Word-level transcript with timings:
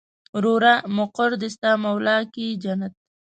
وروره 0.35 0.73
مقر 0.97 1.29
دې 1.41 1.49
ستا 1.55 1.71
مولا 1.83 2.17
کې 2.33 2.45
جنت. 2.63 2.93